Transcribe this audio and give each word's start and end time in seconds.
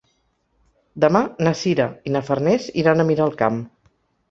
Demà 1.05 1.21
na 1.49 1.53
Sira 1.59 1.87
i 2.11 2.15
na 2.17 2.23
Farners 2.31 2.69
iran 2.85 3.07
a 3.07 3.09
Miralcamp. 3.13 3.63